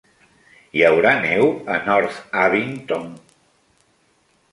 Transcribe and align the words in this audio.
Hi 0.77 0.81
haurà 0.87 1.11
neu 1.25 1.45
a 1.73 1.75
North 1.89 2.17
Abington? 2.45 3.05